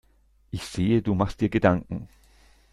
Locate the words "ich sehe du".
0.49-1.13